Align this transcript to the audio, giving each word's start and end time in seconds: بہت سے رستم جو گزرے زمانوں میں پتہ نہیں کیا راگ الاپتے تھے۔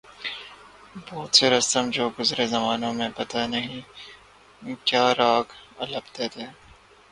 بہت 1.07 1.35
سے 1.35 1.49
رستم 1.49 1.89
جو 1.89 2.09
گزرے 2.19 2.45
زمانوں 2.47 2.93
میں 2.93 3.09
پتہ 3.15 3.37
نہیں 3.49 3.81
کیا 4.85 5.05
راگ 5.17 5.45
الاپتے 5.79 6.27
تھے۔ 6.27 6.45